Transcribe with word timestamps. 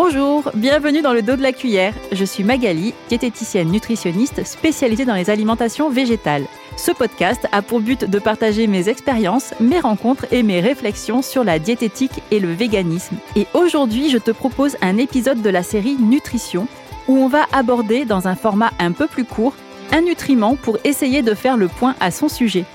Bonjour, 0.00 0.52
bienvenue 0.54 1.02
dans 1.02 1.12
le 1.12 1.22
dos 1.22 1.34
de 1.34 1.42
la 1.42 1.50
cuillère. 1.50 1.92
Je 2.12 2.24
suis 2.24 2.44
Magali, 2.44 2.94
diététicienne 3.08 3.68
nutritionniste 3.68 4.46
spécialisée 4.46 5.04
dans 5.04 5.16
les 5.16 5.28
alimentations 5.28 5.90
végétales. 5.90 6.46
Ce 6.76 6.92
podcast 6.92 7.48
a 7.50 7.62
pour 7.62 7.80
but 7.80 8.04
de 8.04 8.18
partager 8.20 8.68
mes 8.68 8.88
expériences, 8.88 9.54
mes 9.58 9.80
rencontres 9.80 10.26
et 10.30 10.44
mes 10.44 10.60
réflexions 10.60 11.20
sur 11.20 11.42
la 11.42 11.58
diététique 11.58 12.22
et 12.30 12.38
le 12.38 12.52
véganisme. 12.52 13.16
Et 13.34 13.48
aujourd'hui, 13.54 14.08
je 14.08 14.18
te 14.18 14.30
propose 14.30 14.76
un 14.82 14.98
épisode 14.98 15.42
de 15.42 15.50
la 15.50 15.64
série 15.64 15.96
Nutrition 15.96 16.68
où 17.08 17.16
on 17.16 17.26
va 17.26 17.46
aborder 17.50 18.04
dans 18.04 18.28
un 18.28 18.36
format 18.36 18.70
un 18.78 18.92
peu 18.92 19.08
plus 19.08 19.24
court 19.24 19.54
un 19.90 20.02
nutriment 20.02 20.54
pour 20.54 20.78
essayer 20.84 21.22
de 21.22 21.34
faire 21.34 21.56
le 21.56 21.66
point 21.66 21.96
à 21.98 22.12
son 22.12 22.28
sujet. 22.28 22.66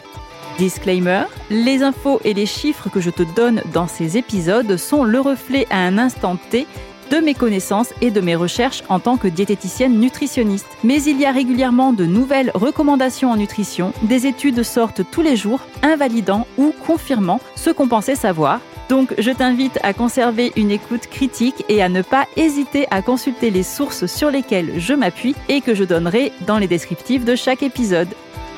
Disclaimer, 0.57 1.23
les 1.49 1.83
infos 1.83 2.19
et 2.25 2.33
les 2.33 2.45
chiffres 2.45 2.89
que 2.89 2.99
je 2.99 3.11
te 3.11 3.23
donne 3.23 3.61
dans 3.71 3.87
ces 3.87 4.17
épisodes 4.17 4.75
sont 4.75 5.05
le 5.05 5.21
reflet 5.21 5.65
à 5.69 5.77
un 5.77 5.97
instant 5.97 6.35
T 6.49 6.67
de 7.09 7.17
mes 7.17 7.33
connaissances 7.33 7.93
et 8.01 8.11
de 8.11 8.21
mes 8.21 8.35
recherches 8.35 8.83
en 8.89 8.99
tant 8.99 9.17
que 9.17 9.27
diététicienne 9.27 9.99
nutritionniste. 9.99 10.67
Mais 10.83 11.01
il 11.03 11.19
y 11.19 11.25
a 11.25 11.31
régulièrement 11.31 11.93
de 11.93 12.05
nouvelles 12.05 12.51
recommandations 12.53 13.31
en 13.31 13.37
nutrition, 13.37 13.93
des 14.03 14.27
études 14.27 14.63
sortent 14.63 15.01
tous 15.11 15.21
les 15.21 15.35
jours, 15.35 15.61
invalidant 15.81 16.47
ou 16.57 16.73
confirmant 16.85 17.39
ce 17.55 17.69
qu'on 17.69 17.87
pensait 17.87 18.15
savoir. 18.15 18.59
Donc 18.89 19.13
je 19.17 19.31
t'invite 19.31 19.79
à 19.83 19.93
conserver 19.93 20.51
une 20.55 20.71
écoute 20.71 21.07
critique 21.07 21.63
et 21.69 21.81
à 21.81 21.89
ne 21.89 22.01
pas 22.01 22.27
hésiter 22.35 22.85
à 22.91 23.01
consulter 23.01 23.49
les 23.49 23.63
sources 23.63 24.05
sur 24.05 24.29
lesquelles 24.29 24.73
je 24.77 24.93
m'appuie 24.93 25.35
et 25.49 25.61
que 25.61 25.73
je 25.73 25.83
donnerai 25.83 26.31
dans 26.45 26.57
les 26.57 26.67
descriptifs 26.67 27.25
de 27.25 27.35
chaque 27.35 27.63
épisode. 27.63 28.09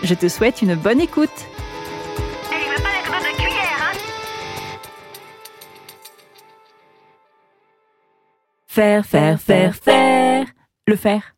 Je 0.03 0.13
te 0.13 0.27
souhaite 0.27 0.61
une 0.61 0.75
bonne 0.75 0.99
écoute. 0.99 1.29
Faire, 8.75 9.05
faire, 9.05 9.39
faire, 9.39 9.73
faire. 9.73 10.47
Le 10.85 10.97
faire. 10.97 11.35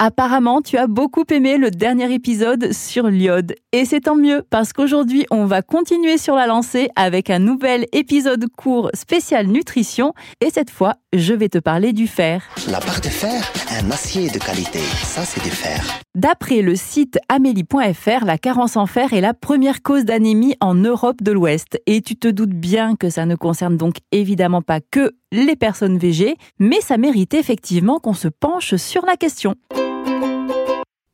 Apparemment, 0.00 0.60
tu 0.60 0.76
as 0.76 0.88
beaucoup 0.88 1.22
aimé 1.30 1.56
le 1.56 1.70
dernier 1.70 2.12
épisode 2.12 2.72
sur 2.72 3.06
l'iode. 3.06 3.54
Et 3.70 3.84
c'est 3.84 4.00
tant 4.00 4.16
mieux 4.16 4.42
parce 4.50 4.72
qu'aujourd'hui, 4.72 5.24
on 5.30 5.46
va 5.46 5.62
continuer 5.62 6.18
sur 6.18 6.34
la 6.34 6.48
lancée 6.48 6.88
avec 6.96 7.30
un 7.30 7.38
nouvel 7.38 7.86
épisode 7.92 8.46
court 8.56 8.90
spécial 8.92 9.46
nutrition. 9.46 10.14
Et 10.40 10.50
cette 10.50 10.70
fois, 10.70 10.96
je 11.14 11.32
vais 11.32 11.48
te 11.48 11.58
parler 11.58 11.92
du 11.92 12.06
fer. 12.06 12.42
La 12.68 12.80
barre 12.80 13.00
de 13.00 13.08
fer, 13.08 13.40
un 13.70 13.90
acier 13.90 14.30
de 14.30 14.38
qualité. 14.38 14.80
Ça, 14.80 15.24
c'est 15.24 15.42
du 15.42 15.50
fer. 15.50 15.82
D'après 16.14 16.60
le 16.60 16.74
site 16.74 17.18
amélie.fr, 17.28 18.24
la 18.24 18.38
carence 18.38 18.76
en 18.76 18.86
fer 18.86 19.12
est 19.12 19.20
la 19.20 19.34
première 19.34 19.82
cause 19.82 20.04
d'anémie 20.04 20.56
en 20.60 20.74
Europe 20.74 21.22
de 21.22 21.32
l'Ouest. 21.32 21.80
Et 21.86 22.02
tu 22.02 22.16
te 22.16 22.28
doutes 22.28 22.50
bien 22.50 22.96
que 22.96 23.10
ça 23.10 23.26
ne 23.26 23.36
concerne 23.36 23.76
donc 23.76 23.96
évidemment 24.12 24.62
pas 24.62 24.80
que 24.80 25.12
les 25.32 25.56
personnes 25.56 25.98
végées, 25.98 26.36
mais 26.58 26.80
ça 26.80 26.96
mérite 26.96 27.34
effectivement 27.34 28.00
qu'on 28.00 28.14
se 28.14 28.28
penche 28.28 28.74
sur 28.76 29.06
la 29.06 29.16
question. 29.16 29.54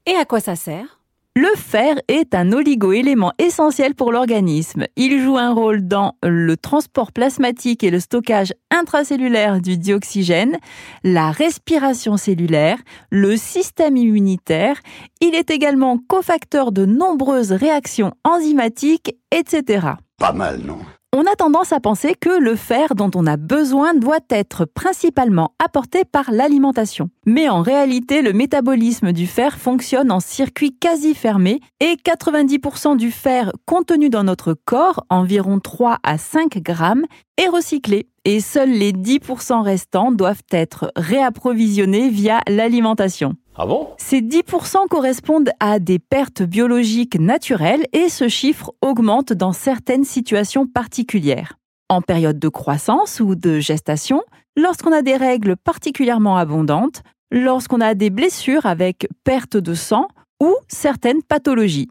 Et 0.06 0.15
à 0.15 0.25
quoi 0.25 0.41
ça 0.41 0.56
sert? 0.56 1.00
Le 1.36 1.47
fer 1.56 1.97
est 2.09 2.34
un 2.34 2.50
oligo-élément 2.50 3.33
essentiel 3.39 3.95
pour 3.95 4.11
l'organisme. 4.11 4.86
Il 4.97 5.23
joue 5.23 5.39
un 5.39 5.53
rôle 5.53 5.87
dans 5.87 6.17
le 6.25 6.56
transport 6.56 7.12
plasmatique 7.12 7.84
et 7.84 7.91
le 7.91 8.00
stockage 8.00 8.53
intracellulaire 8.72 9.61
du 9.61 9.78
dioxygène, 9.78 10.59
la 11.05 11.31
respiration 11.31 12.17
cellulaire, 12.17 12.78
le 13.11 13.37
système 13.37 13.97
immunitaire. 13.97 14.81
Il 15.20 15.37
est 15.37 15.50
également 15.50 15.98
cofacteur 15.98 16.72
de 16.72 16.84
nombreuses 16.84 17.53
réactions 17.53 18.12
enzymatiques, 18.25 19.15
etc. 19.31 19.87
Pas 20.19 20.33
mal, 20.33 20.61
non? 20.67 20.78
On 21.12 21.22
a 21.22 21.34
tendance 21.34 21.72
à 21.72 21.81
penser 21.81 22.15
que 22.15 22.41
le 22.41 22.54
fer 22.54 22.94
dont 22.94 23.10
on 23.16 23.27
a 23.27 23.37
besoin 23.37 23.94
doit 23.94 24.21
être 24.31 24.65
principalement 24.65 25.54
apporté 25.59 26.04
par 26.04 26.31
l'alimentation. 26.31 27.10
Mais 27.26 27.50
en 27.50 27.60
réalité, 27.60 28.22
le 28.22 28.32
métabolisme 28.32 29.12
du 29.12 29.26
fer 29.26 29.58
fonctionne 29.58 30.10
en 30.10 30.20
circuit 30.20 30.75
quasi 30.75 31.14
fermé 31.14 31.60
et 31.78 31.97
90% 31.97 32.97
du 32.97 33.10
fer 33.10 33.53
contenu 33.66 34.08
dans 34.08 34.25
notre 34.25 34.54
corps, 34.54 35.04
environ 35.10 35.60
3 35.60 35.98
à 36.03 36.16
5 36.16 36.59
grammes, 36.62 37.04
est 37.36 37.48
recyclé 37.48 38.09
et 38.25 38.41
seuls 38.41 38.70
les 38.70 38.92
10% 38.92 39.62
restants 39.62 40.12
doivent 40.12 40.42
être 40.50 40.91
réapprovisionnés 40.97 42.09
via 42.09 42.41
l'alimentation. 42.48 43.34
Ah 43.54 43.66
bon? 43.66 43.88
Ces 43.98 44.22
10% 44.22 44.88
correspondent 44.88 45.50
à 45.60 45.78
des 45.78 45.98
pertes 45.98 46.42
biologiques 46.42 47.20
naturelles 47.20 47.84
et 47.92 48.09
ce 48.09 48.28
chiffre 48.28 48.72
augmente 48.80 49.34
dans 49.34 49.53
certaines 49.53 50.04
situations 50.04 50.66
particulières. 50.66 51.59
En 51.91 52.03
période 52.03 52.39
de 52.39 52.49
croissance 52.49 53.19
ou 53.19 53.34
de 53.34 53.59
gestation, 53.59 54.23
lorsqu'on 54.56 54.93
a 54.93 55.03
des 55.03 55.17
règles 55.17 55.56
particulièrement 55.56 56.37
abondantes, 56.37 57.03
lorsqu'on 57.33 57.81
a 57.81 57.95
des 57.95 58.11
blessures 58.11 58.65
avec 58.65 59.09
perte 59.25 59.56
de 59.56 59.75
sang 59.75 60.06
ou 60.41 60.55
certaines 60.69 61.21
pathologies. 61.25 61.89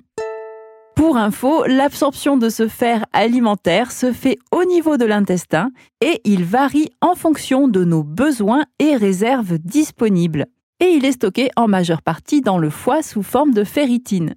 Pour 0.96 1.18
info, 1.18 1.66
l'absorption 1.66 2.38
de 2.38 2.48
ce 2.48 2.70
fer 2.70 3.06
alimentaire 3.12 3.92
se 3.92 4.14
fait 4.14 4.38
au 4.54 4.64
niveau 4.64 4.96
de 4.96 5.04
l'intestin 5.04 5.70
et 6.00 6.22
il 6.24 6.46
varie 6.46 6.92
en 7.02 7.16
fonction 7.16 7.68
de 7.68 7.84
nos 7.84 8.04
besoins 8.04 8.64
et 8.80 8.96
réserves 8.96 9.58
disponibles 9.60 10.46
et 10.80 10.92
il 10.92 11.04
est 11.04 11.12
stocké 11.12 11.50
en 11.58 11.68
majeure 11.68 12.04
partie 12.04 12.40
dans 12.40 12.58
le 12.58 12.70
foie 12.70 13.02
sous 13.04 13.22
forme 13.22 13.54
de 13.54 13.66
ferritine. 13.66 14.36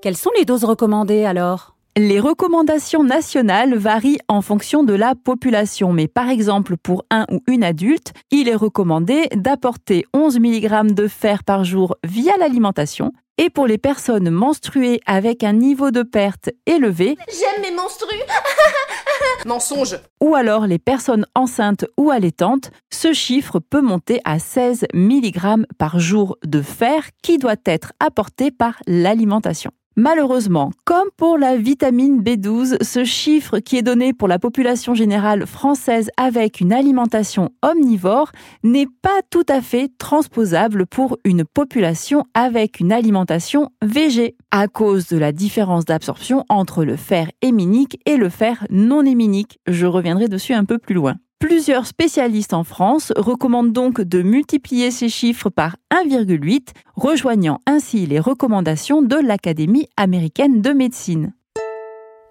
Quelles 0.00 0.16
sont 0.16 0.32
les 0.38 0.46
doses 0.46 0.64
recommandées 0.64 1.26
alors? 1.26 1.73
Les 1.96 2.18
recommandations 2.18 3.04
nationales 3.04 3.76
varient 3.76 4.18
en 4.28 4.42
fonction 4.42 4.82
de 4.82 4.94
la 4.94 5.14
population, 5.14 5.92
mais 5.92 6.08
par 6.08 6.28
exemple 6.28 6.76
pour 6.76 7.04
un 7.10 7.24
ou 7.30 7.40
une 7.46 7.62
adulte, 7.62 8.12
il 8.30 8.48
est 8.48 8.56
recommandé 8.56 9.28
d'apporter 9.34 10.04
11 10.12 10.40
mg 10.40 10.92
de 10.92 11.06
fer 11.06 11.44
par 11.44 11.64
jour 11.64 11.96
via 12.04 12.36
l'alimentation, 12.38 13.12
et 13.38 13.50
pour 13.50 13.66
les 13.66 13.78
personnes 13.78 14.30
menstruées 14.30 15.00
avec 15.06 15.44
un 15.44 15.52
niveau 15.52 15.90
de 15.90 16.02
perte 16.02 16.50
élevé, 16.66 17.16
j'aime 17.28 17.62
mes 17.62 17.76
menstrues. 17.76 18.22
Mensonge. 19.46 19.98
Ou 20.20 20.34
alors 20.34 20.66
les 20.66 20.78
personnes 20.78 21.26
enceintes 21.34 21.84
ou 21.96 22.10
allaitantes, 22.10 22.70
ce 22.92 23.12
chiffre 23.12 23.58
peut 23.58 23.82
monter 23.82 24.20
à 24.24 24.38
16 24.38 24.86
mg 24.94 25.66
par 25.78 25.98
jour 25.98 26.38
de 26.44 26.62
fer 26.62 27.08
qui 27.22 27.38
doit 27.38 27.54
être 27.66 27.92
apporté 28.00 28.50
par 28.50 28.80
l'alimentation. 28.86 29.70
Malheureusement, 29.96 30.72
comme 30.84 31.08
pour 31.16 31.38
la 31.38 31.56
vitamine 31.56 32.20
B12, 32.20 32.82
ce 32.82 33.04
chiffre 33.04 33.60
qui 33.60 33.76
est 33.76 33.82
donné 33.82 34.12
pour 34.12 34.26
la 34.26 34.40
population 34.40 34.92
générale 34.92 35.46
française 35.46 36.10
avec 36.16 36.60
une 36.60 36.72
alimentation 36.72 37.50
omnivore 37.62 38.32
n'est 38.64 38.88
pas 39.02 39.20
tout 39.30 39.46
à 39.48 39.60
fait 39.60 39.92
transposable 39.96 40.86
pour 40.86 41.18
une 41.24 41.44
population 41.44 42.24
avec 42.34 42.80
une 42.80 42.90
alimentation 42.90 43.70
végé, 43.82 44.34
à 44.50 44.66
cause 44.66 45.06
de 45.06 45.16
la 45.16 45.30
différence 45.30 45.84
d'absorption 45.84 46.44
entre 46.48 46.84
le 46.84 46.96
fer 46.96 47.30
héminique 47.40 48.00
et 48.04 48.16
le 48.16 48.30
fer 48.30 48.66
non 48.70 49.04
héminique. 49.04 49.60
Je 49.68 49.86
reviendrai 49.86 50.26
dessus 50.26 50.54
un 50.54 50.64
peu 50.64 50.78
plus 50.78 50.94
loin. 50.94 51.14
Plusieurs 51.46 51.86
spécialistes 51.86 52.54
en 52.54 52.64
France 52.64 53.12
recommandent 53.16 53.74
donc 53.74 54.00
de 54.00 54.22
multiplier 54.22 54.90
ces 54.90 55.10
chiffres 55.10 55.50
par 55.50 55.76
1,8, 55.92 56.68
rejoignant 56.94 57.60
ainsi 57.66 58.06
les 58.06 58.18
recommandations 58.18 59.02
de 59.02 59.16
l'Académie 59.16 59.86
américaine 59.98 60.62
de 60.62 60.70
médecine. 60.70 61.34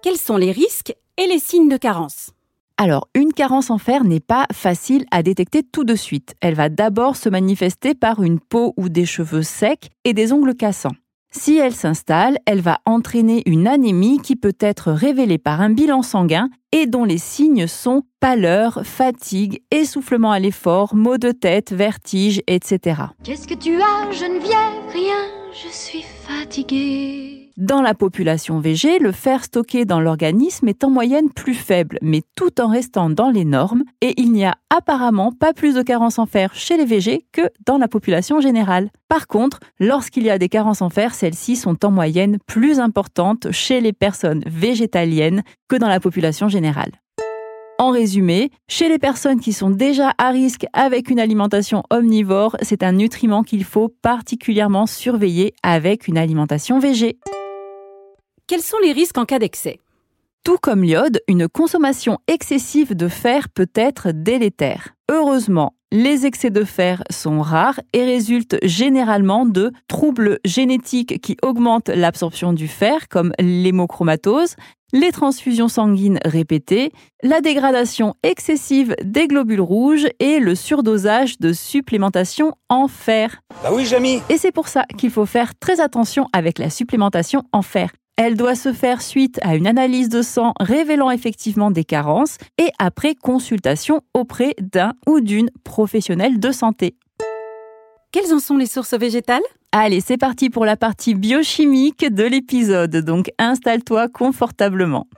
Quels 0.02 0.16
sont 0.16 0.36
les 0.36 0.50
risques 0.50 0.96
et 1.16 1.28
les 1.28 1.38
signes 1.38 1.68
de 1.68 1.76
carence? 1.76 2.32
Alors, 2.76 3.06
une 3.14 3.32
carence 3.32 3.70
en 3.70 3.78
fer 3.78 4.02
n'est 4.02 4.18
pas 4.18 4.46
facile 4.52 5.06
à 5.12 5.22
détecter 5.22 5.62
tout 5.62 5.84
de 5.84 5.94
suite. 5.94 6.34
Elle 6.40 6.54
va 6.54 6.68
d'abord 6.68 7.14
se 7.14 7.28
manifester 7.28 7.94
par 7.94 8.20
une 8.20 8.40
peau 8.40 8.74
ou 8.76 8.88
des 8.88 9.06
cheveux 9.06 9.44
secs 9.44 9.90
et 10.02 10.12
des 10.12 10.32
ongles 10.32 10.56
cassants. 10.56 10.96
Si 11.36 11.56
elle 11.56 11.74
s'installe, 11.74 12.38
elle 12.46 12.60
va 12.60 12.78
entraîner 12.86 13.42
une 13.46 13.66
anémie 13.66 14.20
qui 14.20 14.36
peut 14.36 14.56
être 14.60 14.92
révélée 14.92 15.36
par 15.36 15.60
un 15.60 15.70
bilan 15.70 16.02
sanguin 16.02 16.48
et 16.70 16.86
dont 16.86 17.04
les 17.04 17.18
signes 17.18 17.66
sont 17.66 18.02
pâleur, 18.20 18.82
fatigue, 18.84 19.60
essoufflement 19.72 20.30
à 20.30 20.38
l'effort, 20.38 20.94
maux 20.94 21.18
de 21.18 21.32
tête, 21.32 21.72
vertige, 21.72 22.40
etc. 22.46 23.02
Qu'est-ce 23.24 23.48
que 23.48 23.54
tu 23.54 23.82
as, 23.82 24.12
Geneviève? 24.12 24.92
Rien, 24.92 25.26
je 25.52 25.68
suis 25.68 26.02
fatiguée. 26.02 27.43
Dans 27.56 27.82
la 27.82 27.94
population 27.94 28.58
végé, 28.58 28.98
le 28.98 29.12
fer 29.12 29.44
stocké 29.44 29.84
dans 29.84 30.00
l'organisme 30.00 30.66
est 30.66 30.82
en 30.82 30.90
moyenne 30.90 31.30
plus 31.30 31.54
faible, 31.54 32.00
mais 32.02 32.22
tout 32.34 32.60
en 32.60 32.66
restant 32.66 33.10
dans 33.10 33.30
les 33.30 33.44
normes, 33.44 33.84
et 34.00 34.20
il 34.20 34.32
n'y 34.32 34.44
a 34.44 34.56
apparemment 34.70 35.30
pas 35.30 35.52
plus 35.52 35.72
de 35.72 35.82
carences 35.82 36.18
en 36.18 36.26
fer 36.26 36.52
chez 36.52 36.76
les 36.76 36.84
végés 36.84 37.26
que 37.30 37.42
dans 37.64 37.78
la 37.78 37.86
population 37.86 38.40
générale. 38.40 38.90
Par 39.06 39.28
contre, 39.28 39.60
lorsqu'il 39.78 40.24
y 40.24 40.30
a 40.30 40.38
des 40.38 40.48
carences 40.48 40.82
en 40.82 40.90
fer, 40.90 41.14
celles-ci 41.14 41.54
sont 41.54 41.84
en 41.84 41.92
moyenne 41.92 42.38
plus 42.44 42.80
importantes 42.80 43.46
chez 43.52 43.80
les 43.80 43.92
personnes 43.92 44.42
végétaliennes 44.46 45.44
que 45.68 45.76
dans 45.76 45.88
la 45.88 46.00
population 46.00 46.48
générale. 46.48 46.90
En 47.78 47.90
résumé, 47.90 48.50
chez 48.66 48.88
les 48.88 48.98
personnes 48.98 49.38
qui 49.38 49.52
sont 49.52 49.70
déjà 49.70 50.12
à 50.18 50.30
risque 50.30 50.66
avec 50.72 51.08
une 51.08 51.20
alimentation 51.20 51.84
omnivore, 51.90 52.56
c'est 52.62 52.82
un 52.82 52.92
nutriment 52.92 53.44
qu'il 53.44 53.62
faut 53.62 53.94
particulièrement 54.02 54.86
surveiller 54.86 55.54
avec 55.62 56.08
une 56.08 56.18
alimentation 56.18 56.80
végé. 56.80 57.20
Quels 58.46 58.60
sont 58.60 58.76
les 58.82 58.92
risques 58.92 59.16
en 59.16 59.24
cas 59.24 59.38
d'excès? 59.38 59.80
Tout 60.44 60.58
comme 60.60 60.82
l'iode, 60.82 61.22
une 61.28 61.48
consommation 61.48 62.18
excessive 62.26 62.94
de 62.94 63.08
fer 63.08 63.48
peut 63.48 63.70
être 63.74 64.10
délétère. 64.10 64.94
Heureusement, 65.10 65.74
Les 65.96 66.26
excès 66.26 66.50
de 66.50 66.64
fer 66.64 67.04
sont 67.08 67.40
rares 67.40 67.78
et 67.92 68.04
résultent 68.04 68.56
généralement 68.64 69.46
de 69.46 69.70
troubles 69.86 70.40
génétiques 70.44 71.20
qui 71.20 71.36
augmentent 71.40 71.88
l'absorption 71.88 72.52
du 72.52 72.66
fer, 72.66 73.08
comme 73.08 73.32
l'hémochromatose, 73.38 74.56
les 74.92 75.12
transfusions 75.12 75.68
sanguines 75.68 76.18
répétées, 76.24 76.90
la 77.22 77.40
dégradation 77.40 78.14
excessive 78.24 78.96
des 79.04 79.28
globules 79.28 79.60
rouges 79.60 80.08
et 80.18 80.40
le 80.40 80.56
surdosage 80.56 81.38
de 81.38 81.52
supplémentation 81.52 82.54
en 82.68 82.88
fer. 82.88 83.40
Bah 83.62 83.70
oui, 83.72 83.84
Jamy 83.84 84.20
Et 84.30 84.36
c'est 84.36 84.50
pour 84.50 84.66
ça 84.66 84.86
qu'il 84.98 85.10
faut 85.10 85.26
faire 85.26 85.56
très 85.56 85.78
attention 85.78 86.26
avec 86.32 86.58
la 86.58 86.70
supplémentation 86.70 87.44
en 87.52 87.62
fer. 87.62 87.90
Elle 88.16 88.36
doit 88.36 88.54
se 88.54 88.72
faire 88.72 89.02
suite 89.02 89.40
à 89.42 89.56
une 89.56 89.66
analyse 89.66 90.08
de 90.08 90.22
sang 90.22 90.52
révélant 90.60 91.10
effectivement 91.10 91.72
des 91.72 91.82
carences 91.82 92.38
et 92.58 92.70
après 92.78 93.16
consultation 93.16 94.02
auprès 94.14 94.54
d'un 94.60 94.92
ou 95.08 95.20
d'une 95.20 95.50
professionnelle 95.64 96.38
de 96.38 96.52
santé. 96.52 96.94
Quelles 98.12 98.32
en 98.32 98.38
sont 98.38 98.56
les 98.56 98.66
sources 98.66 98.94
végétales? 98.94 99.42
Allez, 99.72 100.00
c'est 100.00 100.16
parti 100.16 100.48
pour 100.48 100.64
la 100.64 100.76
partie 100.76 101.16
biochimique 101.16 102.06
de 102.08 102.22
l'épisode, 102.22 102.96
donc 102.98 103.32
installe-toi 103.38 104.06
confortablement. 104.08 105.08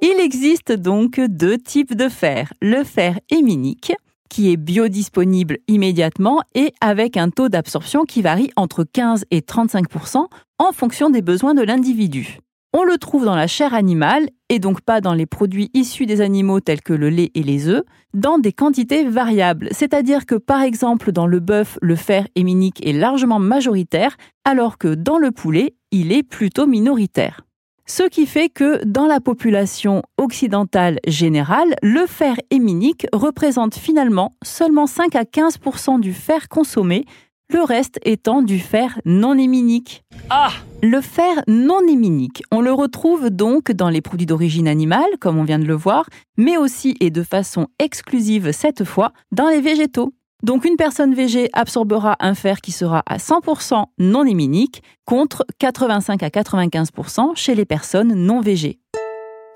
Il 0.00 0.20
existe 0.20 0.70
donc 0.70 1.18
deux 1.18 1.58
types 1.58 1.96
de 1.96 2.08
fer, 2.08 2.52
le 2.62 2.84
fer 2.84 3.18
héminique, 3.30 3.92
qui 4.30 4.50
est 4.50 4.56
biodisponible 4.56 5.58
immédiatement 5.68 6.42
et 6.54 6.72
avec 6.80 7.16
un 7.16 7.30
taux 7.30 7.48
d'absorption 7.48 8.04
qui 8.04 8.22
varie 8.22 8.50
entre 8.56 8.84
15 8.84 9.24
et 9.30 9.40
35% 9.40 10.26
en 10.58 10.72
fonction 10.72 11.10
des 11.10 11.22
besoins 11.22 11.54
de 11.54 11.62
l'individu. 11.62 12.38
On 12.76 12.82
le 12.82 12.98
trouve 12.98 13.24
dans 13.24 13.36
la 13.36 13.46
chair 13.46 13.72
animale, 13.72 14.28
et 14.48 14.58
donc 14.58 14.80
pas 14.80 15.00
dans 15.00 15.14
les 15.14 15.26
produits 15.26 15.70
issus 15.74 16.06
des 16.06 16.20
animaux 16.20 16.58
tels 16.58 16.82
que 16.82 16.92
le 16.92 17.08
lait 17.08 17.30
et 17.36 17.44
les 17.44 17.68
œufs, 17.68 17.84
dans 18.14 18.38
des 18.38 18.52
quantités 18.52 19.04
variables. 19.04 19.68
C'est-à-dire 19.70 20.26
que 20.26 20.34
par 20.34 20.60
exemple 20.60 21.12
dans 21.12 21.28
le 21.28 21.38
bœuf, 21.38 21.78
le 21.80 21.94
fer 21.94 22.26
héminique 22.34 22.84
est 22.84 22.92
largement 22.92 23.38
majoritaire, 23.38 24.16
alors 24.44 24.76
que 24.76 24.92
dans 24.92 25.18
le 25.18 25.30
poulet, 25.30 25.76
il 25.92 26.10
est 26.10 26.24
plutôt 26.24 26.66
minoritaire. 26.66 27.42
Ce 27.86 28.02
qui 28.02 28.24
fait 28.24 28.48
que 28.48 28.82
dans 28.86 29.06
la 29.06 29.20
population 29.20 30.02
occidentale 30.16 31.00
générale, 31.06 31.74
le 31.82 32.06
fer 32.06 32.36
héminique 32.50 33.06
représente 33.12 33.74
finalement 33.74 34.32
seulement 34.42 34.86
5 34.86 35.14
à 35.16 35.24
15% 35.24 36.00
du 36.00 36.14
fer 36.14 36.48
consommé, 36.48 37.04
le 37.50 37.60
reste 37.60 38.00
étant 38.02 38.40
du 38.40 38.58
fer 38.58 38.98
non 39.04 39.36
héminique. 39.36 40.02
Ah 40.30 40.50
Le 40.82 41.02
fer 41.02 41.42
non 41.46 41.86
héminique, 41.86 42.42
on 42.50 42.62
le 42.62 42.72
retrouve 42.72 43.28
donc 43.28 43.70
dans 43.70 43.90
les 43.90 44.00
produits 44.00 44.24
d'origine 44.24 44.66
animale, 44.66 45.18
comme 45.20 45.38
on 45.38 45.44
vient 45.44 45.58
de 45.58 45.66
le 45.66 45.74
voir, 45.74 46.08
mais 46.38 46.56
aussi 46.56 46.96
et 47.00 47.10
de 47.10 47.22
façon 47.22 47.66
exclusive 47.78 48.52
cette 48.52 48.84
fois 48.84 49.12
dans 49.30 49.48
les 49.48 49.60
végétaux. 49.60 50.14
Donc 50.44 50.66
une 50.66 50.76
personne 50.76 51.14
végé 51.14 51.48
absorbera 51.54 52.16
un 52.20 52.34
fer 52.34 52.60
qui 52.60 52.70
sera 52.70 53.02
à 53.06 53.16
100% 53.16 53.82
non 53.98 54.26
héminique 54.26 54.82
contre 55.06 55.46
85 55.58 56.22
à 56.22 56.28
95% 56.28 57.34
chez 57.34 57.54
les 57.54 57.64
personnes 57.64 58.12
non 58.12 58.42
végées. 58.42 58.78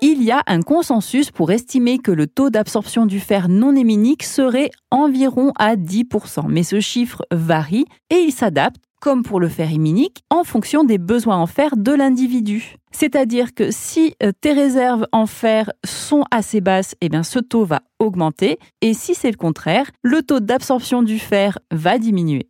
Il 0.01 0.23
y 0.23 0.31
a 0.31 0.41
un 0.47 0.63
consensus 0.63 1.29
pour 1.29 1.51
estimer 1.51 1.99
que 1.99 2.11
le 2.11 2.25
taux 2.25 2.49
d'absorption 2.49 3.05
du 3.05 3.19
fer 3.19 3.49
non 3.49 3.75
héminique 3.75 4.23
serait 4.23 4.71
environ 4.89 5.51
à 5.59 5.75
10%, 5.75 6.45
mais 6.47 6.63
ce 6.63 6.79
chiffre 6.79 7.21
varie 7.31 7.85
et 8.09 8.15
il 8.15 8.31
s'adapte 8.31 8.81
comme 8.99 9.23
pour 9.23 9.39
le 9.39 9.47
fer 9.47 9.71
héminique, 9.71 10.23
en 10.29 10.43
fonction 10.43 10.83
des 10.83 10.97
besoins 10.97 11.37
en 11.37 11.47
fer 11.47 11.75
de 11.77 11.91
l'individu. 11.91 12.75
C'est-à-dire 12.91 13.53
que 13.53 13.71
si 13.71 14.15
euh, 14.23 14.31
tes 14.41 14.53
réserves 14.53 15.05
en 15.11 15.25
fer 15.25 15.71
sont 15.85 16.23
assez 16.31 16.61
basses, 16.61 16.95
eh 17.01 17.09
bien 17.09 17.23
ce 17.23 17.39
taux 17.39 17.65
va 17.65 17.81
augmenter, 17.99 18.57
et 18.81 18.93
si 18.93 19.13
c'est 19.13 19.31
le 19.31 19.37
contraire, 19.37 19.89
le 20.01 20.23
taux 20.23 20.39
d'absorption 20.39 21.03
du 21.03 21.19
fer 21.19 21.59
va 21.71 21.97
diminuer. 21.97 22.49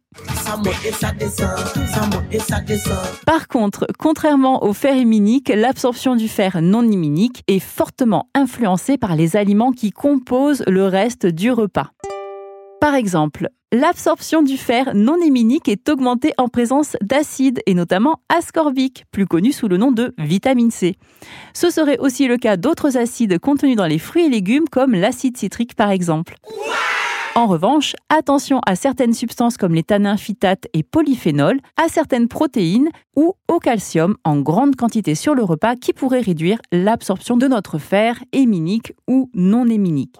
Par 3.25 3.48
contre, 3.48 3.86
contrairement 3.98 4.63
au 4.63 4.74
fer 4.74 4.96
héminique, 4.96 5.51
l'absorption 5.54 6.16
du 6.16 6.28
fer 6.28 6.62
non 6.62 6.84
héminique 6.84 7.44
est 7.48 7.60
fortement 7.60 8.30
influencée 8.34 8.98
par 8.98 9.16
les 9.16 9.36
aliments 9.36 9.72
qui 9.72 9.92
composent 9.92 10.63
le 10.68 10.86
reste 10.86 11.25
du 11.25 11.51
repas. 11.51 11.92
Par 12.80 12.96
exemple, 12.96 13.50
l'absorption 13.71 14.42
du 14.42 14.57
fer 14.57 14.92
non 14.95 15.18
héminique 15.21 15.68
est 15.68 15.89
augmentée 15.89 16.33
en 16.38 16.48
présence 16.48 16.95
d'acides 17.01 17.62
et 17.66 17.74
notamment 17.74 18.19
ascorbique, 18.30 19.06
plus 19.12 19.27
connu 19.27 19.51
sous 19.51 19.68
le 19.68 19.77
nom 19.77 19.92
de 19.92 20.13
vitamine 20.18 20.71
C. 20.71 20.95
Ce 21.54 21.69
serait 21.69 22.00
aussi 22.00 22.27
le 22.27 22.38
cas 22.38 22.57
d'autres 22.57 22.98
acides 22.98 23.39
contenus 23.39 23.75
dans 23.75 23.86
les 23.86 24.00
fruits 24.00 24.25
et 24.25 24.30
légumes 24.30 24.68
comme 24.71 24.94
l'acide 24.94 25.38
citrique 25.38 25.75
par 25.75 25.92
exemple. 25.92 26.36
En 27.36 27.45
revanche, 27.45 27.95
attention 28.10 28.60
à 28.66 28.75
certaines 28.75 29.13
substances 29.13 29.56
comme 29.56 29.74
les 29.74 29.83
tanins, 29.83 30.18
phytates 30.18 30.65
et 30.74 30.83
polyphénols, 30.83 31.60
à 31.77 31.88
certaines 31.88 32.27
protéines 32.27 32.89
ou 33.15 33.33
au 33.48 33.60
calcium 33.60 34.18
en 34.25 34.39
grande 34.39 34.75
quantité 34.75 35.15
sur 35.15 35.36
le 35.36 35.44
repas 35.44 35.75
qui 35.75 35.94
pourraient 35.94 36.22
réduire 36.22 36.57
l'absorption 36.72 37.38
de 37.38 37.48
notre 37.48 37.77
fer 37.77 38.19
héminique 38.33 38.94
ou 39.07 39.30
non 39.36 39.68
héminique. 39.68 40.15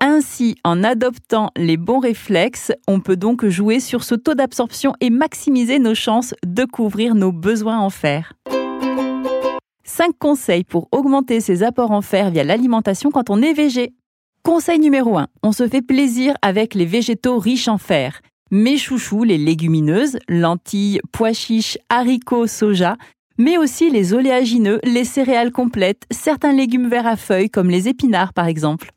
Ainsi, 0.00 0.56
en 0.62 0.84
adoptant 0.84 1.50
les 1.56 1.76
bons 1.76 1.98
réflexes, 1.98 2.72
on 2.86 3.00
peut 3.00 3.16
donc 3.16 3.44
jouer 3.46 3.80
sur 3.80 4.04
ce 4.04 4.14
taux 4.14 4.34
d'absorption 4.34 4.92
et 5.00 5.10
maximiser 5.10 5.78
nos 5.80 5.94
chances 5.94 6.34
de 6.46 6.64
couvrir 6.64 7.14
nos 7.16 7.32
besoins 7.32 7.80
en 7.80 7.90
fer. 7.90 8.32
5 9.84 10.12
conseils 10.18 10.64
pour 10.64 10.88
augmenter 10.92 11.40
ses 11.40 11.64
apports 11.64 11.90
en 11.90 12.02
fer 12.02 12.30
via 12.30 12.44
l'alimentation 12.44 13.10
quand 13.10 13.30
on 13.30 13.42
est 13.42 13.54
végé. 13.54 13.92
Conseil 14.44 14.78
numéro 14.78 15.18
1. 15.18 15.26
On 15.42 15.50
se 15.50 15.66
fait 15.66 15.82
plaisir 15.82 16.34
avec 16.42 16.74
les 16.74 16.86
végétaux 16.86 17.38
riches 17.38 17.68
en 17.68 17.78
fer. 17.78 18.20
Mes 18.50 18.78
chouchous, 18.78 19.24
les 19.24 19.38
légumineuses, 19.38 20.18
lentilles, 20.28 21.00
pois 21.12 21.32
chiches, 21.32 21.76
haricots, 21.88 22.46
soja, 22.46 22.96
mais 23.38 23.56
aussi 23.56 23.90
les 23.90 24.14
oléagineux, 24.14 24.80
les 24.84 25.04
céréales 25.04 25.52
complètes, 25.52 26.04
certains 26.10 26.52
légumes 26.52 26.88
verts 26.88 27.06
à 27.06 27.16
feuilles 27.16 27.50
comme 27.50 27.70
les 27.70 27.88
épinards 27.88 28.32
par 28.32 28.46
exemple. 28.46 28.90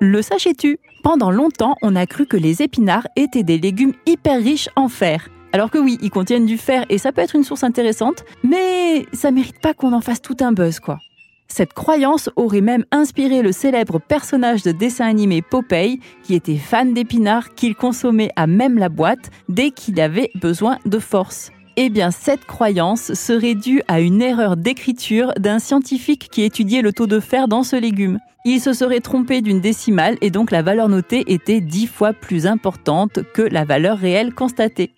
Le 0.00 0.22
sachais-tu? 0.22 0.78
Pendant 1.02 1.32
longtemps, 1.32 1.74
on 1.82 1.96
a 1.96 2.06
cru 2.06 2.26
que 2.26 2.36
les 2.36 2.62
épinards 2.62 3.08
étaient 3.16 3.42
des 3.42 3.58
légumes 3.58 3.94
hyper 4.06 4.40
riches 4.40 4.68
en 4.76 4.88
fer. 4.88 5.28
Alors 5.52 5.72
que 5.72 5.78
oui, 5.78 5.98
ils 6.00 6.10
contiennent 6.10 6.46
du 6.46 6.56
fer 6.56 6.84
et 6.88 6.98
ça 6.98 7.10
peut 7.10 7.20
être 7.20 7.34
une 7.34 7.42
source 7.42 7.64
intéressante, 7.64 8.24
mais 8.44 9.06
ça 9.12 9.32
mérite 9.32 9.60
pas 9.60 9.74
qu'on 9.74 9.92
en 9.92 10.00
fasse 10.00 10.22
tout 10.22 10.36
un 10.38 10.52
buzz 10.52 10.78
quoi. 10.78 11.00
Cette 11.48 11.72
croyance 11.72 12.30
aurait 12.36 12.60
même 12.60 12.84
inspiré 12.92 13.42
le 13.42 13.50
célèbre 13.50 13.98
personnage 13.98 14.62
de 14.62 14.70
dessin 14.70 15.06
animé 15.06 15.42
Popeye, 15.42 15.98
qui 16.22 16.34
était 16.34 16.58
fan 16.58 16.94
d'épinards 16.94 17.54
qu'il 17.56 17.74
consommait 17.74 18.30
à 18.36 18.46
même 18.46 18.78
la 18.78 18.90
boîte 18.90 19.30
dès 19.48 19.70
qu'il 19.70 20.00
avait 20.00 20.30
besoin 20.36 20.78
de 20.84 21.00
force. 21.00 21.50
Eh 21.76 21.90
bien, 21.90 22.12
cette 22.12 22.44
croyance 22.44 23.14
serait 23.14 23.54
due 23.54 23.82
à 23.88 24.00
une 24.00 24.22
erreur 24.22 24.56
d'écriture 24.56 25.32
d'un 25.38 25.58
scientifique 25.58 26.28
qui 26.30 26.42
étudiait 26.42 26.82
le 26.82 26.92
taux 26.92 27.06
de 27.06 27.18
fer 27.18 27.48
dans 27.48 27.64
ce 27.64 27.74
légume. 27.76 28.18
Il 28.44 28.60
se 28.60 28.72
serait 28.72 29.00
trompé 29.00 29.42
d'une 29.42 29.60
décimale 29.60 30.16
et 30.20 30.30
donc 30.30 30.50
la 30.50 30.62
valeur 30.62 30.88
notée 30.88 31.24
était 31.26 31.60
dix 31.60 31.86
fois 31.86 32.12
plus 32.12 32.46
importante 32.46 33.20
que 33.34 33.42
la 33.42 33.64
valeur 33.64 33.98
réelle 33.98 34.32
constatée. 34.32 34.94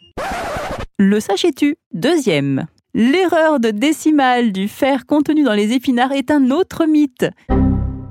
Le 0.99 1.19
sachais-tu? 1.21 1.77
Deuxième. 1.95 2.67
L'erreur 2.93 3.61
de 3.61 3.71
décimale 3.71 4.53
du 4.53 4.69
fer 4.69 5.07
contenu 5.07 5.43
dans 5.43 5.55
les 5.55 5.73
épinards 5.73 6.13
est 6.13 6.31
un 6.31 6.51
autre 6.51 6.87
mythe. 6.87 7.27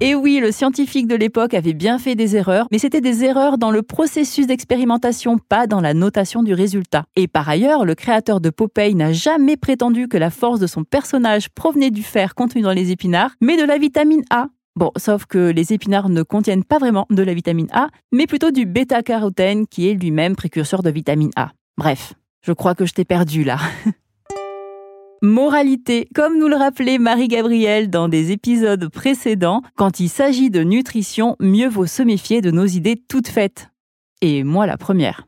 Et 0.01 0.15
oui, 0.15 0.39
le 0.39 0.53
scientifique 0.53 1.07
de 1.07 1.15
l'époque 1.15 1.53
avait 1.53 1.73
bien 1.73 1.99
fait 1.99 2.15
des 2.15 2.37
erreurs, 2.37 2.67
mais 2.71 2.79
c'était 2.79 3.01
des 3.01 3.25
erreurs 3.25 3.57
dans 3.57 3.69
le 3.69 3.83
processus 3.83 4.47
d'expérimentation, 4.47 5.37
pas 5.37 5.67
dans 5.67 5.81
la 5.81 5.93
notation 5.93 6.41
du 6.41 6.53
résultat. 6.53 7.03
Et 7.17 7.27
par 7.27 7.49
ailleurs, 7.49 7.83
le 7.83 7.95
créateur 7.95 8.39
de 8.39 8.49
Popeye 8.49 8.95
n'a 8.95 9.11
jamais 9.11 9.57
prétendu 9.57 10.07
que 10.07 10.17
la 10.17 10.29
force 10.29 10.61
de 10.61 10.67
son 10.67 10.85
personnage 10.85 11.49
provenait 11.49 11.91
du 11.91 12.01
fer 12.01 12.33
contenu 12.33 12.61
dans 12.61 12.71
les 12.71 12.91
épinards, 12.91 13.35
mais 13.41 13.57
de 13.57 13.65
la 13.65 13.77
vitamine 13.77 14.23
A. 14.29 14.47
Bon, 14.79 14.91
sauf 14.95 15.25
que 15.25 15.51
les 15.51 15.73
épinards 15.73 16.07
ne 16.07 16.23
contiennent 16.23 16.63
pas 16.63 16.77
vraiment 16.77 17.05
de 17.09 17.21
la 17.21 17.33
vitamine 17.33 17.67
A, 17.73 17.89
mais 18.13 18.27
plutôt 18.27 18.49
du 18.49 18.65
bêta-carotène 18.65 19.67
qui 19.67 19.89
est 19.89 19.93
lui-même 19.93 20.37
précurseur 20.37 20.83
de 20.83 20.89
vitamine 20.89 21.31
A. 21.35 21.51
Bref, 21.77 22.13
je 22.45 22.53
crois 22.53 22.75
que 22.75 22.85
je 22.85 22.93
t'ai 22.93 23.03
perdu 23.03 23.43
là. 23.43 23.57
Moralité, 25.21 26.07
comme 26.15 26.39
nous 26.39 26.47
le 26.47 26.55
rappelait 26.55 26.97
Marie-Gabrielle 26.97 27.89
dans 27.89 28.07
des 28.07 28.31
épisodes 28.31 28.87
précédents, 28.87 29.63
quand 29.75 29.99
il 29.99 30.07
s'agit 30.07 30.49
de 30.49 30.63
nutrition, 30.63 31.35
mieux 31.41 31.67
vaut 31.67 31.85
se 31.85 32.01
méfier 32.01 32.39
de 32.39 32.49
nos 32.49 32.65
idées 32.65 33.03
toutes 33.09 33.27
faites. 33.27 33.71
Et 34.21 34.45
moi 34.45 34.65
la 34.65 34.77
première. 34.77 35.27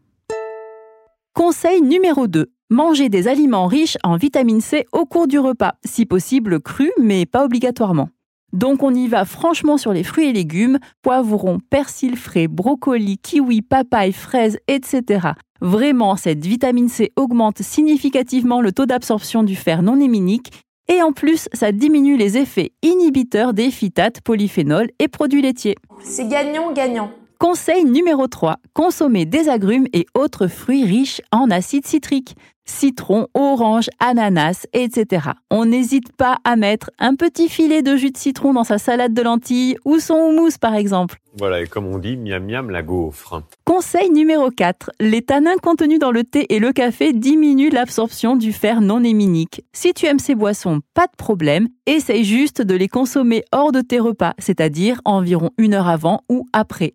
Conseil 1.33 1.81
numéro 1.81 2.27
2. 2.29 2.49
Manger 2.69 3.09
des 3.09 3.27
aliments 3.27 3.67
riches 3.67 3.97
en 4.05 4.15
vitamine 4.15 4.61
C 4.61 4.85
au 4.93 5.05
cours 5.05 5.27
du 5.27 5.39
repas, 5.39 5.73
si 5.83 6.05
possible 6.05 6.61
cru, 6.61 6.89
mais 6.97 7.25
pas 7.25 7.43
obligatoirement. 7.43 8.07
Donc 8.53 8.83
on 8.83 8.93
y 8.93 9.07
va 9.07 9.25
franchement 9.25 9.77
sur 9.77 9.93
les 9.93 10.03
fruits 10.03 10.27
et 10.27 10.33
légumes, 10.33 10.79
poivrons, 11.01 11.59
persil 11.69 12.15
frais, 12.15 12.47
brocolis, 12.47 13.17
kiwi, 13.17 13.61
papaye, 13.61 14.13
fraises, 14.13 14.57
etc. 14.67 15.29
Vraiment, 15.61 16.15
cette 16.15 16.45
vitamine 16.45 16.89
C 16.89 17.11
augmente 17.15 17.61
significativement 17.61 18.61
le 18.61 18.71
taux 18.71 18.85
d'absorption 18.85 19.43
du 19.43 19.55
fer 19.55 19.81
non 19.83 19.99
héminique 19.99 20.51
et 20.91 21.01
en 21.01 21.13
plus, 21.13 21.47
ça 21.53 21.71
diminue 21.71 22.17
les 22.17 22.37
effets 22.37 22.73
inhibiteurs 22.81 23.53
des 23.53 23.71
phytates, 23.71 24.19
polyphénols 24.21 24.89
et 24.99 25.07
produits 25.07 25.41
laitiers. 25.41 25.75
C'est 26.03 26.27
gagnant-gagnant. 26.27 27.11
Conseil 27.41 27.85
numéro 27.85 28.27
3. 28.27 28.57
Consommer 28.75 29.25
des 29.25 29.49
agrumes 29.49 29.87
et 29.93 30.05
autres 30.13 30.45
fruits 30.45 30.85
riches 30.85 31.23
en 31.31 31.49
acide 31.49 31.87
citrique. 31.87 32.35
Citron, 32.65 33.29
orange, 33.33 33.89
ananas, 33.99 34.67
etc. 34.73 35.29
On 35.49 35.65
n'hésite 35.65 36.15
pas 36.15 36.37
à 36.43 36.55
mettre 36.55 36.91
un 36.99 37.15
petit 37.15 37.49
filet 37.49 37.81
de 37.81 37.95
jus 37.95 38.11
de 38.11 38.17
citron 38.17 38.53
dans 38.53 38.63
sa 38.63 38.77
salade 38.77 39.15
de 39.15 39.23
lentilles 39.23 39.75
ou 39.85 39.97
son 39.97 40.13
houmous 40.13 40.59
par 40.61 40.75
exemple. 40.75 41.17
Voilà, 41.39 41.61
et 41.61 41.65
comme 41.65 41.87
on 41.87 41.97
dit, 41.97 42.15
miam 42.15 42.45
miam 42.45 42.69
la 42.69 42.83
gaufre. 42.83 43.41
Conseil 43.65 44.11
numéro 44.11 44.51
4. 44.51 44.91
Les 44.99 45.23
tanins 45.23 45.57
contenus 45.63 45.97
dans 45.97 46.11
le 46.11 46.23
thé 46.23 46.45
et 46.53 46.59
le 46.59 46.71
café 46.71 47.11
diminuent 47.11 47.71
l'absorption 47.71 48.35
du 48.35 48.53
fer 48.53 48.81
non 48.81 49.03
héminique. 49.03 49.65
Si 49.73 49.95
tu 49.95 50.05
aimes 50.05 50.19
ces 50.19 50.35
boissons, 50.35 50.81
pas 50.93 51.07
de 51.07 51.15
problème, 51.17 51.69
essaye 51.87 52.23
juste 52.23 52.61
de 52.61 52.75
les 52.75 52.87
consommer 52.87 53.43
hors 53.51 53.71
de 53.71 53.81
tes 53.81 53.99
repas, 53.99 54.35
c'est-à-dire 54.37 55.01
environ 55.05 55.49
une 55.57 55.73
heure 55.73 55.87
avant 55.87 56.21
ou 56.29 56.45
après. 56.53 56.93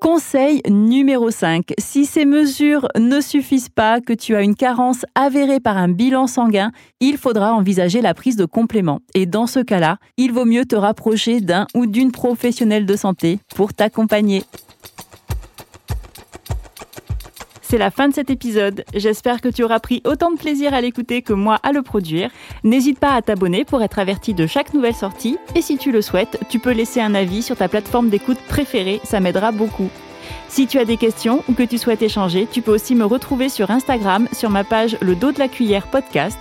Conseil 0.00 0.62
numéro 0.66 1.30
5. 1.30 1.74
Si 1.78 2.06
ces 2.06 2.24
mesures 2.24 2.88
ne 2.98 3.20
suffisent 3.20 3.68
pas, 3.68 4.00
que 4.00 4.14
tu 4.14 4.34
as 4.34 4.40
une 4.40 4.54
carence 4.54 5.04
avérée 5.14 5.60
par 5.60 5.76
un 5.76 5.88
bilan 5.88 6.26
sanguin, 6.26 6.72
il 7.00 7.18
faudra 7.18 7.52
envisager 7.52 8.00
la 8.00 8.14
prise 8.14 8.36
de 8.36 8.46
compléments. 8.46 9.00
Et 9.12 9.26
dans 9.26 9.46
ce 9.46 9.60
cas-là, 9.60 9.98
il 10.16 10.32
vaut 10.32 10.46
mieux 10.46 10.64
te 10.64 10.74
rapprocher 10.74 11.42
d'un 11.42 11.66
ou 11.74 11.84
d'une 11.84 12.12
professionnelle 12.12 12.86
de 12.86 12.96
santé 12.96 13.40
pour 13.54 13.74
t'accompagner. 13.74 14.44
C'est 17.70 17.78
la 17.78 17.92
fin 17.92 18.08
de 18.08 18.14
cet 18.14 18.30
épisode. 18.30 18.84
J'espère 18.96 19.40
que 19.40 19.46
tu 19.46 19.62
auras 19.62 19.78
pris 19.78 20.02
autant 20.04 20.32
de 20.32 20.36
plaisir 20.36 20.74
à 20.74 20.80
l'écouter 20.80 21.22
que 21.22 21.32
moi 21.32 21.56
à 21.62 21.70
le 21.70 21.82
produire. 21.82 22.28
N'hésite 22.64 22.98
pas 22.98 23.12
à 23.12 23.22
t'abonner 23.22 23.64
pour 23.64 23.80
être 23.80 24.00
averti 24.00 24.34
de 24.34 24.48
chaque 24.48 24.74
nouvelle 24.74 24.96
sortie. 24.96 25.38
Et 25.54 25.62
si 25.62 25.78
tu 25.78 25.92
le 25.92 26.02
souhaites, 26.02 26.40
tu 26.50 26.58
peux 26.58 26.72
laisser 26.72 27.00
un 27.00 27.14
avis 27.14 27.44
sur 27.44 27.56
ta 27.56 27.68
plateforme 27.68 28.08
d'écoute 28.08 28.40
préférée, 28.48 29.00
ça 29.04 29.20
m'aidera 29.20 29.52
beaucoup. 29.52 29.88
Si 30.48 30.66
tu 30.66 30.80
as 30.80 30.84
des 30.84 30.96
questions 30.96 31.44
ou 31.48 31.52
que 31.52 31.62
tu 31.62 31.78
souhaites 31.78 32.02
échanger, 32.02 32.48
tu 32.50 32.60
peux 32.60 32.74
aussi 32.74 32.96
me 32.96 33.04
retrouver 33.04 33.48
sur 33.48 33.70
Instagram 33.70 34.26
sur 34.32 34.50
ma 34.50 34.64
page 34.64 34.96
Le 35.00 35.14
dos 35.14 35.30
de 35.30 35.38
la 35.38 35.46
cuillère 35.46 35.86
podcast. 35.86 36.38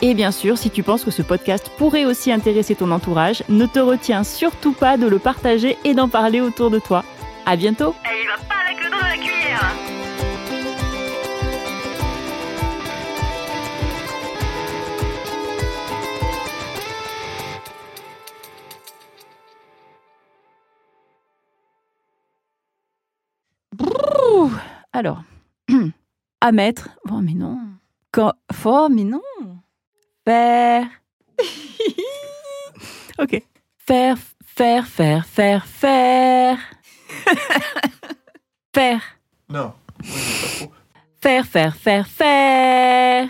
Et 0.00 0.14
bien 0.14 0.32
sûr, 0.32 0.58
si 0.58 0.68
tu 0.68 0.82
penses 0.82 1.04
que 1.04 1.12
ce 1.12 1.22
podcast 1.22 1.70
pourrait 1.78 2.06
aussi 2.06 2.32
intéresser 2.32 2.74
ton 2.74 2.90
entourage, 2.90 3.44
ne 3.48 3.66
te 3.66 3.78
retiens 3.78 4.24
surtout 4.24 4.72
pas 4.72 4.96
de 4.96 5.06
le 5.06 5.20
partager 5.20 5.78
et 5.84 5.94
d'en 5.94 6.08
parler 6.08 6.40
autour 6.40 6.70
de 6.70 6.80
toi. 6.80 7.04
À 7.46 7.54
bientôt! 7.54 7.94
Alors, 24.92 25.22
à 26.40 26.52
mettre. 26.52 26.90
Oh, 27.10 27.20
mais 27.22 27.32
non. 27.32 27.58
Quand... 28.10 28.34
Oh, 28.64 28.88
mais 28.90 29.04
non. 29.04 29.22
Faire. 30.26 30.86
ok. 33.18 33.42
Faire, 33.78 34.18
faire, 34.44 34.86
faire, 34.86 35.26
faire, 35.26 35.66
faire. 35.66 36.58
faire. 38.74 39.00
Non. 39.48 39.72
Oui, 40.02 40.08
mais 40.10 40.40
pas 40.40 40.56
trop. 40.56 40.72
Faire, 41.20 41.46
faire, 41.46 41.76
faire, 41.76 42.06
faire. 42.06 43.28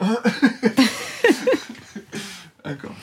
D'accord. 2.64 2.94